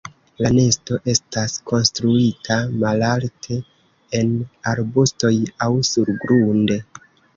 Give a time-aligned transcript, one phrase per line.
[0.43, 3.59] La nesto estas konstruita malalte
[4.21, 4.33] en
[4.73, 5.33] arbustoj
[5.67, 6.81] aŭ surgrunde.